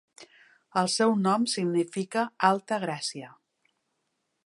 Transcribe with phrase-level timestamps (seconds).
[0.81, 3.33] El seu nom significa "Alta Gràcia".